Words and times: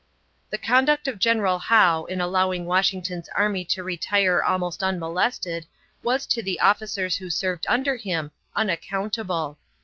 The 0.49 0.57
conduct 0.57 1.07
of 1.07 1.19
General 1.19 1.59
Howe 1.59 2.05
in 2.05 2.19
allowing 2.21 2.65
Washington's 2.65 3.29
army 3.35 3.63
to 3.65 3.83
retire 3.83 4.43
almost 4.43 4.81
unmolested 4.81 5.67
was 6.01 6.25
to 6.25 6.41
the 6.41 6.59
officers 6.59 7.17
who 7.17 7.29
served 7.29 7.67
under 7.69 7.95
him 7.97 8.31
unaccountable. 8.55 9.59